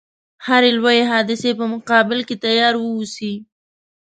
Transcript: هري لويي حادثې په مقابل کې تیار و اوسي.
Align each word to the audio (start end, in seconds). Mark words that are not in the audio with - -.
هري 0.45 0.71
لويي 0.77 1.03
حادثې 1.11 1.51
په 1.59 1.65
مقابل 1.73 2.19
کې 2.27 2.35
تیار 2.43 2.73
و 2.77 2.85
اوسي. 2.95 3.33